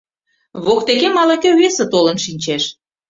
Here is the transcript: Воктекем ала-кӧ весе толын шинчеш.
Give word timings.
Воктекем 0.65 1.15
ала-кӧ 1.21 1.49
весе 1.59 1.85
толын 1.93 2.17
шинчеш. 2.25 2.63